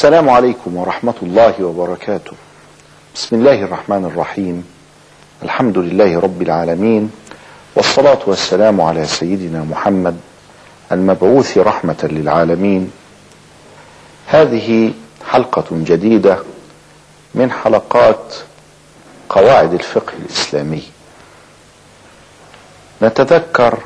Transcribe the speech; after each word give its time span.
السلام 0.00 0.28
عليكم 0.30 0.76
ورحمة 0.76 1.14
الله 1.22 1.64
وبركاته. 1.64 2.32
بسم 3.14 3.36
الله 3.36 3.62
الرحمن 3.64 4.04
الرحيم. 4.04 4.64
الحمد 5.42 5.78
لله 5.78 6.20
رب 6.20 6.42
العالمين 6.42 7.10
والصلاة 7.76 8.18
والسلام 8.26 8.80
على 8.80 9.04
سيدنا 9.04 9.60
محمد 9.60 10.16
المبعوث 10.92 11.58
رحمة 11.58 11.96
للعالمين. 12.02 12.92
هذه 14.26 14.92
حلقة 15.30 15.68
جديدة 15.72 16.38
من 17.34 17.52
حلقات 17.52 18.34
قواعد 19.28 19.72
الفقه 19.74 20.12
الإسلامي. 20.22 20.82
نتذكر 23.02 23.78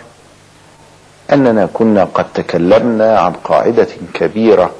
أننا 1.32 1.68
كنا 1.74 2.04
قد 2.04 2.26
تكلمنا 2.34 3.18
عن 3.18 3.32
قاعدة 3.32 3.88
كبيرة 4.14 4.74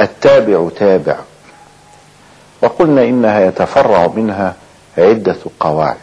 التابع 0.00 0.68
تابع. 0.76 1.16
وقلنا 2.62 3.04
إنها 3.04 3.40
يتفرع 3.40 4.06
منها 4.06 4.54
عدة 4.98 5.36
قواعد. 5.60 5.96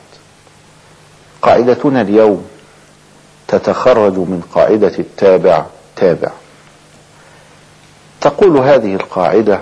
قاعدتنا 1.42 2.02
اليوم 2.02 2.48
تتخرج 3.48 4.14
من 4.18 4.44
قاعدة 4.54 5.00
التابع 5.00 5.66
تابع. 5.96 6.32
تقول 8.22 8.58
هذه 8.58 8.96
القاعدة 8.96 9.60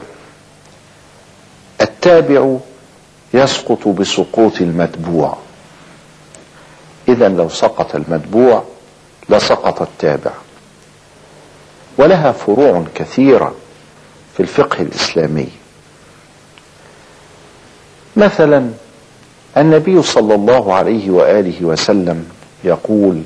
التابع 1.81 2.57
يسقط 3.33 3.87
بسقوط 3.87 4.61
المتبوع. 4.61 5.37
إذا 7.07 7.29
لو 7.29 7.49
سقط 7.49 7.95
المتبوع 7.95 8.63
لسقط 9.29 9.81
التابع. 9.81 10.31
ولها 11.97 12.31
فروع 12.31 12.83
كثيرة. 12.95 13.55
في 14.33 14.39
الفقه 14.39 14.81
الإسلامي. 14.81 15.49
مثلا 18.17 18.69
النبي 19.57 20.01
صلى 20.01 20.35
الله 20.35 20.73
عليه 20.73 21.09
وآله 21.11 21.65
وسلم 21.65 22.29
يقول 22.63 23.23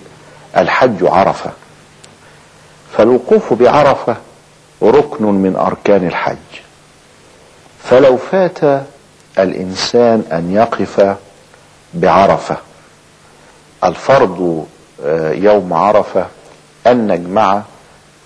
الحج 0.57 1.03
عرفة 1.05 1.51
فالوقوف 2.97 3.53
بعرفة 3.53 4.15
ركن 4.83 5.23
من 5.25 5.55
أركان 5.55 6.07
الحج. 6.07 6.37
فلو 7.83 8.17
فات 8.17 8.83
الإنسان 9.39 10.23
أن 10.31 10.53
يقف 10.53 11.15
بعرفة 11.93 12.57
الفرض 13.83 14.65
يوم 15.31 15.73
عرفة 15.73 16.27
أن 16.87 17.07
نجمع 17.11 17.61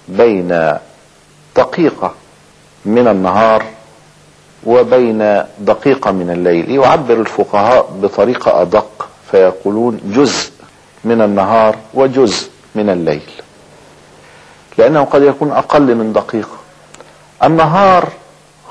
بين 0.07 0.73
دقيقة 1.57 2.13
من 2.85 3.07
النهار 3.07 3.63
وبين 4.65 5.43
دقيقة 5.59 6.11
من 6.11 6.29
الليل. 6.29 6.71
يعبر 6.71 7.13
الفقهاء 7.13 7.89
بطريقة 8.01 8.61
أدق 8.61 9.09
فيقولون 9.31 9.99
جزء 10.05 10.51
من 11.03 11.21
النهار 11.21 11.75
وجزء 11.93 12.49
من 12.75 12.89
الليل. 12.89 13.31
لأنه 14.77 15.03
قد 15.03 15.23
يكون 15.23 15.51
أقل 15.51 15.95
من 15.95 16.13
دقيقة 16.13 16.57
النهار 17.43 18.09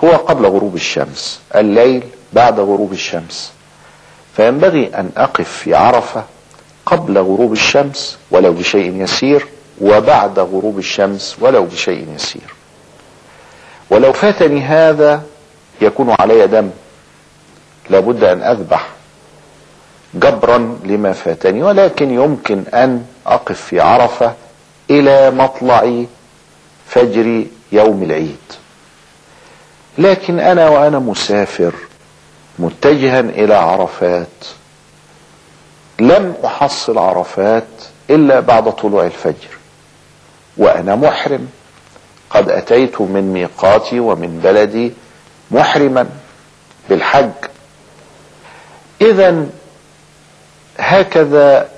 هو 0.04 0.10
قبل 0.10 0.46
غروب 0.46 0.74
الشمس 0.74 1.40
الليل 1.54 2.02
بعد 2.32 2.60
غروب 2.60 2.92
الشمس. 2.92 3.52
فينبغي 4.36 4.90
أن 4.94 5.10
أقف 5.16 5.48
في 5.48 5.74
عرفة 5.74 6.24
قبل 6.86 7.18
غروب 7.18 7.52
الشمس 7.52 8.18
ولو 8.30 8.52
بشيء 8.52 9.02
يسير 9.02 9.46
وبعد 9.80 10.38
غروب 10.38 10.78
الشمس 10.78 11.36
ولو 11.40 11.64
بشيء 11.64 12.06
يسير. 12.14 12.54
ولو 13.90 14.12
فاتني 14.12 14.60
هذا 14.62 15.22
يكون 15.80 16.14
علي 16.18 16.46
دم. 16.46 16.70
لابد 17.90 18.24
أن 18.24 18.42
أذبح 18.42 18.88
جبرا 20.14 20.78
لما 20.84 21.12
فاتني 21.12 21.62
ولكن 21.62 22.10
يمكن 22.10 22.64
أن 22.74 23.04
أقف 23.26 23.60
في 23.60 23.80
عرفة 23.80 24.34
إلى 24.90 25.30
مطلع 25.30 26.04
فجر 26.88 27.44
يوم 27.72 28.02
العيد. 28.02 28.36
لكن 29.98 30.40
أنا 30.40 30.68
وأنا 30.68 30.98
مسافر 30.98 31.72
متجها 32.58 33.20
إلى 33.20 33.54
عرفات 33.54 34.28
لم 36.00 36.34
أحصل 36.44 36.98
عرفات 36.98 37.66
إلا 38.10 38.40
بعد 38.40 38.72
طلوع 38.72 39.04
الفجر 39.06 39.48
وأنا 40.56 40.94
محرم. 40.96 41.48
قد 42.30 42.50
أتيت 42.50 43.00
من 43.00 43.32
ميقاتي 43.32 44.00
ومن 44.00 44.40
بلدي 44.44 44.92
محرما 45.50 46.08
بالحج. 46.88 47.30
اذا 49.00 49.46
هكذا 50.78 51.68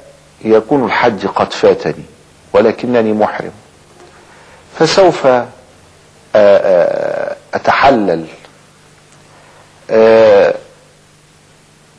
يكون 0.44 0.84
الحج 0.84 1.26
قد 1.26 1.52
فاتني 1.52 2.04
ولكنني 2.52 3.12
محرم. 3.12 3.52
فسوف 4.78 5.28
أتحلل 7.54 8.26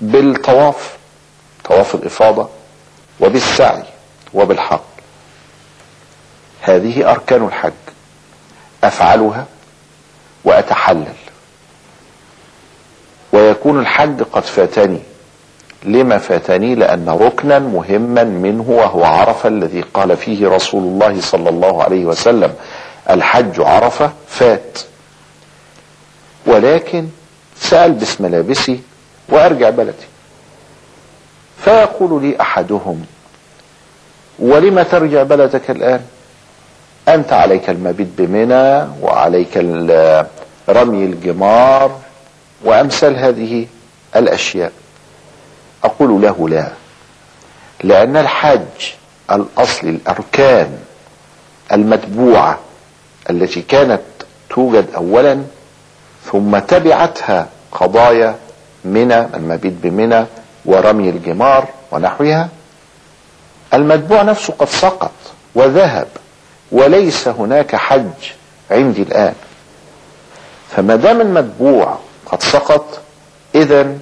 بالطواف 0.02 0.98
طواف 1.64 1.96
الإفاضة 1.96 2.50
وبالسعي 3.20 3.84
وبالحق. 4.34 4.84
هذه 6.62 7.12
أركان 7.12 7.46
الحج. 7.46 7.72
أفعلها 8.92 9.46
وأتحلل. 10.44 11.14
ويكون 13.34 13.80
الحج 13.80 14.24
قد 14.24 14.44
فاتني. 14.44 15.00
لما 15.84 16.18
فاتني؟ 16.18 16.76
لأن 16.76 17.10
ركنا 17.10 17.60
مهما 17.60 18.24
منه 18.24 18.66
وهو 18.68 19.04
عرفة 19.04 19.50
الذي 19.50 19.82
قال 19.82 20.18
فيه 20.18 20.48
رسول 20.48 20.84
الله 20.84 21.22
صلى 21.22 21.50
الله 21.50 21.84
عليه 21.84 22.06
وسلم 22.06 22.54
الحج 23.10 23.62
عرفة 23.62 24.12
فات. 24.28 24.80
ولكن 26.46 27.08
سالبس 27.60 28.22
ملابسي 28.22 28.82
وأرجع 29.30 29.70
بلدي. 29.70 30.08
فيقول 31.64 32.24
لي 32.24 32.42
أحدهم 32.42 33.06
ولم 34.40 34.82
ترجع 34.82 35.24
بلدك 35.24 35.72
الآن؟ 35.72 36.02
أنت 37.08 37.34
عليك 37.34 37.70
المبيت 37.70 38.08
بمنى 38.18 38.88
وعليك 39.02 39.58
رمي 40.70 41.06
الجمار 41.06 42.00
وأمثال 42.64 43.18
هذه 43.18 43.68
الأشياء. 44.16 44.72
أقول 45.84 46.22
له 46.22 46.50
لا 46.50 46.68
لأن 47.84 48.18
الحج 48.18 48.92
الأصل 49.32 49.88
الأركان 49.88 50.78
المتبوعة 51.72 52.60
التي 53.30 53.62
كانت 53.62 54.02
توجد 54.50 54.86
اولا 54.96 55.42
ثم 56.32 56.60
تبعتها 56.60 57.48
قضايا 57.72 58.36
منى 58.86 59.20
المبيت 59.20 59.74
بمنى 59.84 60.26
ورمي 60.66 61.10
الجمار 61.10 61.68
ونحوها 61.92 62.50
المتبوع 63.74 64.22
نفسه 64.22 64.54
قد 64.60 64.68
سقط 64.70 65.12
وذهب. 65.56 66.08
وليس 66.72 67.28
هناك 67.28 67.76
حج 67.76 68.10
عندي 68.72 69.02
الآن. 69.02 69.34
فما 70.70 70.96
دام 70.96 71.22
المتبوع 71.22 71.98
قد 72.26 72.44
سقط 72.44 73.02
اذا 73.56 73.98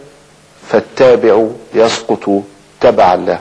فالتابع 0.70 1.48
يسقط 1.74 2.44
تبعا 2.82 3.16
له. 3.16 3.40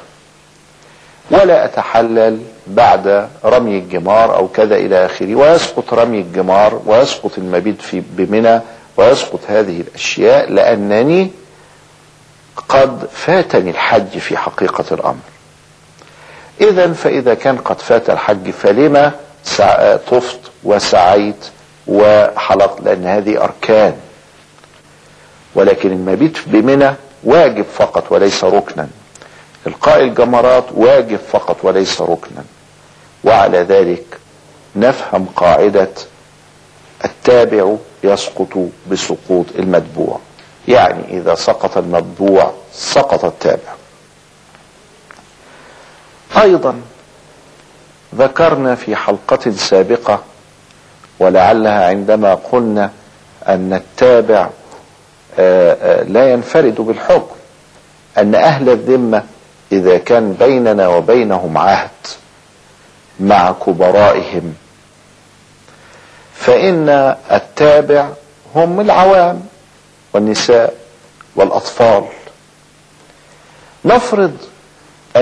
ولا 1.30 1.64
أتحلل 1.64 2.40
بعد 2.66 3.28
رمي 3.44 3.78
الجمار 3.78 4.36
أو 4.36 4.48
كذا 4.48 4.76
إلى 4.76 5.06
آخره 5.06 5.34
ويسقط 5.34 5.94
رمي 5.94 6.20
الجمار 6.20 6.82
ويسقط 6.86 7.38
المبيت 7.38 7.82
في 7.82 8.02
بمنى 8.10 8.60
ويسقط 8.96 9.40
هذه 9.48 9.80
الأشياء 9.80 10.50
لأنني 10.52 11.30
قد 12.68 13.06
فاتني 13.12 13.70
الحج 13.70 14.18
في 14.18 14.36
حقيقة 14.36 14.84
الأمر. 14.92 15.16
اذا 16.60 16.92
فإذا 16.92 17.34
كان 17.34 17.58
قد 17.58 17.80
فات 17.80 18.10
الحج 18.10 18.50
فلما 18.50 19.12
طفت 20.10 20.40
وسعيت 20.64 21.46
وحلقت؟ 21.86 22.80
لأن 22.80 23.06
هذه 23.06 23.44
أركان. 23.44 23.94
ولكن 25.54 25.92
المبيت 25.92 26.38
بمنى 26.46 26.94
واجب 27.24 27.64
فقط 27.64 28.12
وليس 28.12 28.44
ركنا. 28.44 28.88
إلقاء 29.66 30.00
الجمرات 30.02 30.64
واجب 30.74 31.18
فقط 31.32 31.56
وليس 31.62 32.00
ركنا. 32.00 32.44
وعلى 33.24 33.58
ذلك 33.58 34.04
نفهم 34.76 35.26
قاعدة 35.36 35.90
التابع 37.04 37.74
يسقط 38.04 38.58
بسقوط 38.90 39.46
المتبوع. 39.58 40.18
يعني 40.68 41.18
إذا 41.18 41.34
سقط 41.34 41.78
المتبوع 41.78 42.52
سقط 42.72 43.24
التابع. 43.24 43.77
أيضا 46.42 46.80
ذكرنا 48.14 48.74
في 48.74 48.96
حلقة 48.96 49.50
سابقة 49.50 50.22
ولعلها 51.18 51.86
عندما 51.88 52.34
قلنا 52.34 52.90
أن 53.48 53.72
التابع 53.72 54.48
لا 56.12 56.32
ينفرد 56.32 56.74
بالحكم 56.80 57.36
أن 58.18 58.34
أهل 58.34 58.68
الذمة 58.70 59.24
إذا 59.72 59.98
كان 59.98 60.32
بيننا 60.32 60.88
وبينهم 60.88 61.58
عهد 61.58 61.88
مع 63.20 63.52
كبرائهم 63.66 64.54
فإن 66.34 66.88
التابع 67.32 68.08
هم 68.54 68.80
العوام 68.80 69.46
والنساء 70.12 70.74
والأطفال. 71.36 72.04
نفرض 73.84 74.36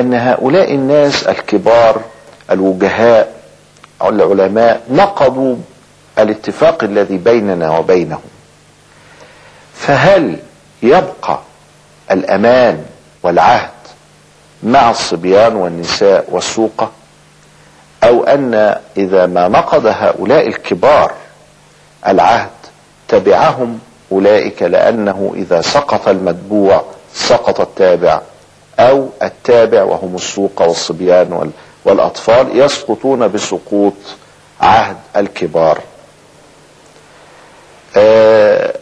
أن 0.01 0.15
هؤلاء 0.15 0.75
الناس 0.75 1.23
الكبار 1.23 2.01
الوجهاء 2.51 3.33
العلماء 4.05 4.81
نقضوا 4.91 5.57
الاتفاق 6.19 6.85
الذي 6.85 7.17
بيننا 7.19 7.79
وبينهم. 7.79 8.21
فهل 9.75 10.39
يبقى 10.83 11.39
الأمان 12.11 12.85
والعهد 13.23 13.71
مع 14.63 14.91
الصبيان 14.91 15.57
والنساء 15.57 16.25
والسوقة 16.29 16.91
أو 18.05 18.25
أن 18.25 18.77
إذا 18.97 19.27
ما 19.27 19.49
نقض 19.49 19.87
هؤلاء 19.87 20.49
الكبار 20.49 21.13
العهد 22.07 22.51
تبعهم 23.09 23.79
أولئك 24.13 24.63
لأنه 24.63 25.33
إذا 25.37 25.61
سقط 25.61 26.09
المتبوع 26.09 26.85
سقط 27.15 27.61
التابع. 27.61 28.21
أو 28.81 29.09
التابع 29.23 29.83
وهم 29.83 30.15
السوق 30.15 30.63
والصبيان 30.63 31.53
والأطفال 31.85 32.59
يسقطون 32.61 33.29
بسقوط 33.29 33.93
عهد 34.61 34.97
الكبار. 35.17 35.81
آه 37.97 38.75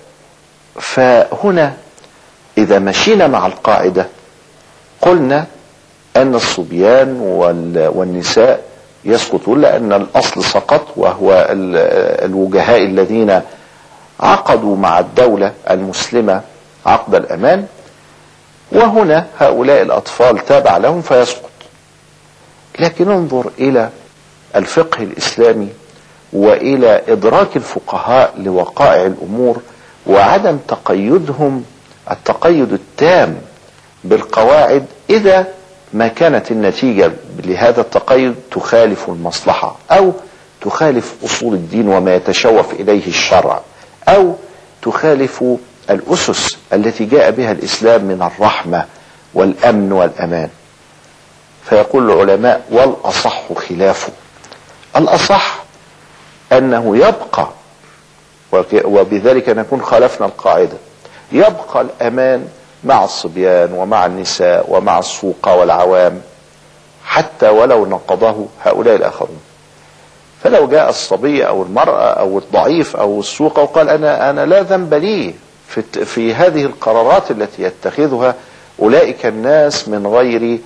فهنا 0.81 1.73
إذا 2.59 2.79
مشينا 2.79 3.27
مع 3.27 3.47
القاعدة 3.47 4.07
قلنا 5.01 5.47
أن 6.17 6.35
الصبيان 6.35 7.21
والنساء 7.95 8.63
يسقطون 9.05 9.61
لأن 9.61 9.93
الأصل 9.93 10.45
سقط 10.45 10.87
وهو 10.97 11.47
الوجهاء 11.51 12.83
الذين 12.85 13.41
عقدوا 14.21 14.77
مع 14.77 14.99
الدولة 14.99 15.53
المسلمة 15.71 16.41
عقد 16.87 17.15
الأمان. 17.15 17.67
وهنا 18.75 19.27
هؤلاء 19.39 19.83
الأطفال 19.83 20.45
تابع 20.45 20.77
لهم 20.77 21.03
فيسقط. 21.03 21.51
لكن 22.79 23.11
انظر 23.11 23.51
إلى 23.59 23.89
الفقه 24.57 25.03
الإسلامي 25.03 25.69
وإلى 26.33 27.03
إدراك 27.09 27.57
الفقهاء 27.57 28.35
لوقائع 28.39 29.07
الأمور 29.07 29.61
وعدم 30.07 30.59
تقيدهم 30.69 31.65
التقيد 32.11 32.73
التام 32.73 33.39
بالقواعد 34.05 34.87
إذا 35.11 35.47
ما 35.93 36.09
كانت 36.09 36.51
النتيجة 36.51 37.13
لهذا 37.45 37.81
التقيد 37.81 38.35
تخالف 38.51 39.09
المصلحة 39.09 39.77
أو 39.91 40.13
تخالف 40.61 41.15
أصول 41.25 41.55
الدين 41.55 41.89
وما 41.89 42.15
يتشوف 42.15 42.73
إليه 42.73 43.07
الشرع 43.07 43.61
أو 44.09 44.35
تخالف 44.83 45.45
الأسس 45.91 46.57
التي 46.73 47.05
جاء 47.05 47.31
بها 47.31 47.53
الإسلام 47.53 48.05
من 48.05 48.23
الرحمة 48.23 48.87
والأمن 49.35 49.93
والأمان. 49.93 50.49
فيقول 51.65 52.11
العلماء 52.11 52.63
والأصح 52.71 53.53
خلافه. 53.53 54.13
الأصح 54.97 55.59
أنه 56.53 56.97
يبقى 56.97 57.49
وبذلك 58.85 59.49
نكون 59.49 59.83
خالفنا 59.83 60.27
القاعدة. 60.27 60.77
يبقى 61.33 61.81
الأمان 61.81 62.49
مع 62.85 63.05
الصبيان 63.05 63.73
ومع 63.73 64.07
النساء 64.07 64.67
ومع 64.69 64.99
السوق 64.99 65.49
والعوام 65.49 66.21
حتى 67.05 67.49
ولو 67.49 67.87
نقضه 67.87 68.47
هؤلاء 68.65 68.97
الآخرون. 68.97 69.41
فلو 70.43 70.69
جاء 70.69 70.89
الصبي 70.91 71.47
أو 71.49 71.63
المرأة 71.63 72.13
أو 72.13 72.39
الضعيف 72.39 72.97
أو 72.97 73.21
السوق 73.21 73.59
وقال 73.59 73.89
أنا 73.89 74.31
أنا 74.31 74.47
لا 74.47 74.63
ذنب 74.63 74.95
لي. 74.95 75.35
في, 75.69 75.83
في 76.05 76.35
هذه 76.35 76.65
القرارات 76.65 77.31
التي 77.31 77.63
يتخذها 77.63 78.35
أولئك 78.81 79.27
الناس 79.27 79.89
من 79.89 80.07
غير 80.07 80.59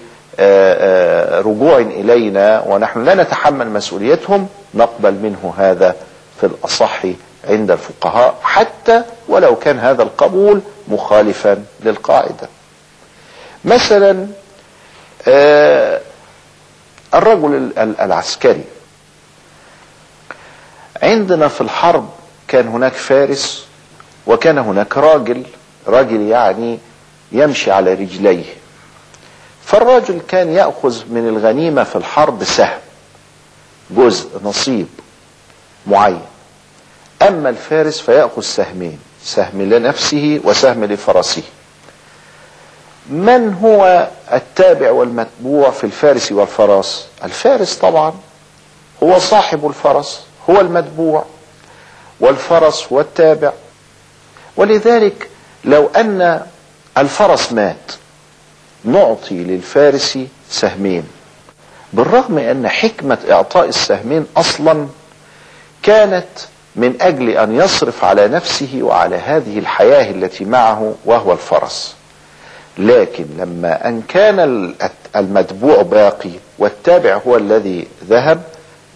رجوع 1.46 1.76
إلينا 1.78 2.60
ونحن 2.66 3.04
لا 3.04 3.14
نتحمل 3.14 3.68
مسؤوليتهم 3.70 4.48
نقبل 4.74 5.12
منه 5.14 5.54
هذا 5.58 5.96
في 6.40 6.46
الأصح 6.46 7.02
عند 7.48 7.70
الفقهاء 7.70 8.34
حتى 8.42 9.02
ولو 9.28 9.56
كان 9.56 9.78
هذا 9.78 10.02
القبول 10.02 10.60
مخالفا 10.88 11.64
للقاعدة. 11.84 12.48
مثلا 13.64 14.26
الرجل 17.14 17.72
العسكري. 17.78 18.64
عندنا 21.02 21.48
في 21.48 21.60
الحرب 21.60 22.08
كان 22.48 22.68
هناك 22.68 22.92
فارس 22.92 23.67
وكان 24.28 24.58
هناك 24.58 24.96
راجل 24.96 25.42
راجل 25.86 26.20
يعني 26.20 26.78
يمشي 27.32 27.70
على 27.70 27.94
رجليه. 27.94 28.44
فالراجل 29.64 30.20
كان 30.28 30.52
يأخذ 30.52 31.02
من 31.10 31.28
الغنيمة 31.28 31.84
في 31.84 31.96
الحرب 31.96 32.44
سهم 32.44 32.78
جزء 33.90 34.28
نصيب 34.44 34.86
معين. 35.86 36.22
أما 37.22 37.48
الفارس 37.48 38.00
فيأخذ 38.00 38.42
سهمين 38.42 38.98
سهم 39.24 39.62
لنفسه 39.62 40.40
وسهم 40.44 40.84
لفرسه. 40.84 41.42
من 43.10 43.54
هو 43.54 44.08
التابع 44.32 44.90
والمتبوع 44.90 45.70
في 45.70 45.84
الفارس 45.84 46.32
والفرس؟ 46.32 47.06
الفارس 47.24 47.74
طبعا 47.74 48.14
هو 49.02 49.18
صاحب 49.18 49.66
الفرس 49.66 50.20
هو 50.50 50.60
المتبوع. 50.60 51.24
والفرس 52.20 52.92
هو 52.92 53.00
التابع. 53.00 53.52
ولذلك 54.58 55.28
لو 55.64 55.86
أن 55.96 56.40
الفرس 56.98 57.52
مات 57.52 57.92
نعطي 58.84 59.34
للفارس 59.44 60.18
سهمين. 60.50 61.02
بالرغم 61.92 62.38
أن 62.38 62.68
حكمة 62.68 63.18
إعطاء 63.30 63.68
السهمين 63.68 64.26
أصلا 64.36 64.86
كانت 65.82 66.26
من 66.76 66.94
أجل 67.02 67.28
أن 67.30 67.56
يصرف 67.56 68.04
على 68.04 68.28
نفسه 68.28 68.78
وعلى 68.82 69.16
هذه 69.16 69.58
الحياة 69.58 70.10
التي 70.10 70.44
معه 70.44 70.94
وهو 71.04 71.32
الفرس. 71.32 71.94
لكن 72.78 73.24
لما 73.38 73.88
أن 73.88 74.02
كان 74.08 74.38
المتبوع 75.16 75.82
باقي 75.82 76.30
والتابع 76.58 77.20
هو 77.26 77.36
الذي 77.36 77.86
ذهب 78.08 78.42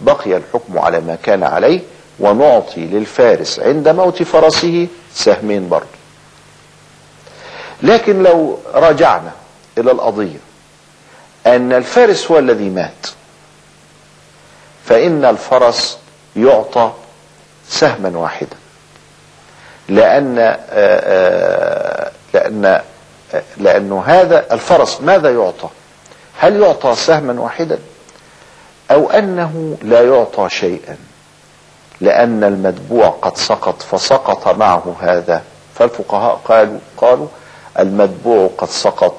بقي 0.01 0.37
الحكم 0.37 0.79
على 0.79 1.01
ما 1.01 1.19
كان 1.23 1.43
عليه 1.43 1.81
ونعطي 2.21 2.81
للفارس 2.81 3.61
عند 3.61 3.89
موت 3.89 4.23
فرسه 4.23 4.89
سهمين 5.15 5.69
برضه 5.69 5.87
لكن 7.83 8.23
لو 8.23 8.59
رجعنا 8.75 9.33
إلى 9.79 9.91
القضية 9.91 10.39
أن 11.47 11.73
الفارس 11.73 12.31
هو 12.31 12.39
الذي 12.39 12.69
مات 12.71 13.07
فإن 14.87 15.25
الفرس 15.25 15.99
يعطى 16.37 16.93
سهما 17.69 18.19
واحدا. 18.19 18.57
لأن 19.89 20.35
لأن 22.35 22.81
لأنه 23.57 24.03
هذا 24.07 24.55
الفرس 24.55 25.01
ماذا 25.01 25.31
يعطى؟ 25.35 25.69
هل 26.39 26.61
يعطى 26.63 26.95
سهما 26.95 27.41
واحدا؟ 27.41 27.79
أو 28.91 29.11
أنه 29.11 29.77
لا 29.83 30.03
يعطى 30.03 30.49
شيئا؟ 30.49 30.97
لأن 32.03 32.45
المتبوع 32.45 33.09
قد 33.09 33.37
سقط 33.37 33.83
فسقط 33.83 34.49
معه 34.49 34.97
هذا. 35.01 35.43
فالفقهاء 35.75 36.41
قالوا 36.45 36.79
قالوا 36.97 37.27
المتبوع 37.79 38.51
قد 38.59 38.69
سقط 38.69 39.15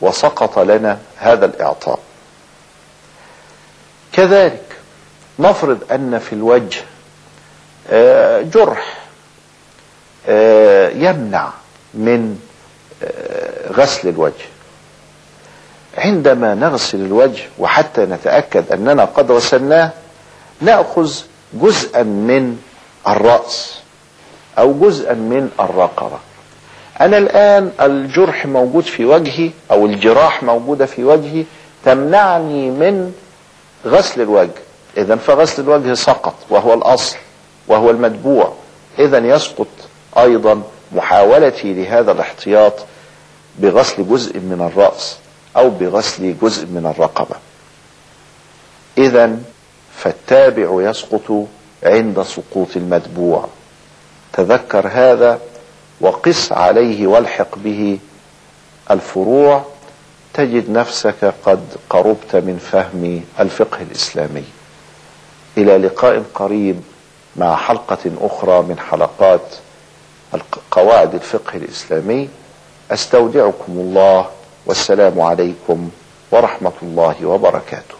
وسقط 0.00 0.58
لنا 0.58 0.98
هذا 1.16 1.46
الإعطاء. 1.46 1.98
كذلك 4.12 4.62
نفرض 5.38 5.78
أن 5.92 6.18
في 6.18 6.32
الوجه 6.32 6.82
جرح 8.42 8.98
يمنع 10.94 11.50
من 11.94 12.38
غسل 13.72 14.08
الوجه. 14.08 14.44
عندما 15.98 16.54
نغسل 16.54 16.98
الوجه 17.04 17.42
وحتى 17.58 18.00
نتأكد 18.00 18.72
أننا 18.72 19.04
قد 19.04 19.32
غسلناه 19.32 19.90
نأخذ 20.60 21.12
جزءا 21.54 22.02
من 22.02 22.58
الرأس 23.08 23.80
أو 24.58 24.72
جزءا 24.72 25.14
من 25.14 25.50
الرقبة. 25.60 26.18
أنا 27.00 27.18
الآن 27.18 27.72
الجرح 27.80 28.46
موجود 28.46 28.84
في 28.84 29.04
وجهي 29.04 29.50
أو 29.70 29.86
الجراح 29.86 30.42
موجودة 30.42 30.86
في 30.86 31.04
وجهي 31.04 31.44
تمنعني 31.84 32.70
من 32.70 33.12
غسل 33.86 34.20
الوجه. 34.20 34.50
اذا 34.96 35.16
فغسل 35.16 35.62
الوجه 35.62 35.94
سقط 35.94 36.34
وهو 36.50 36.74
الأصل 36.74 37.16
وهو 37.68 37.90
المتبوع. 37.90 38.52
اذا 38.98 39.18
يسقط 39.18 39.66
أيضا 40.18 40.62
محاولتي 40.92 41.74
لهذا 41.74 42.12
الاحتياط 42.12 42.74
بغسل 43.58 44.08
جزء 44.08 44.38
من 44.38 44.70
الرأس 44.72 45.18
أو 45.56 45.70
بغسل 45.70 46.34
جزء 46.42 46.66
من 46.66 46.86
الرقبة. 46.86 47.36
اذا 48.98 49.38
فالتابع 50.02 50.90
يسقط 50.90 51.46
عند 51.82 52.22
سقوط 52.22 52.76
المتبوع. 52.76 53.48
تذكر 54.32 54.88
هذا 54.88 55.40
وقس 56.00 56.52
عليه 56.52 57.06
والحق 57.06 57.58
به 57.58 57.98
الفروع 58.90 59.64
تجد 60.34 60.70
نفسك 60.70 61.34
قد 61.44 61.60
قربت 61.90 62.36
من 62.36 62.58
فهم 62.72 63.24
الفقه 63.40 63.82
الإسلامي. 63.82 64.44
إلى 65.58 65.78
لقاء 65.78 66.22
قريب 66.34 66.80
مع 67.36 67.56
حلقة 67.56 68.10
أخرى 68.20 68.62
من 68.62 68.78
حلقات 68.78 69.54
قواعد 70.70 71.14
الفقه 71.14 71.56
الإسلامي. 71.56 72.28
أستودعكم 72.90 73.72
الله 73.72 74.28
والسلام 74.66 75.20
عليكم 75.20 75.90
ورحمة 76.30 76.72
الله 76.82 77.26
وبركاته. 77.26 77.99